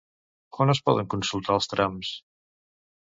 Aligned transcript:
On 0.65 0.73
es 0.73 0.79
poden 0.87 1.11
consultar 1.15 1.59
els 1.59 1.69
trams? 1.75 2.11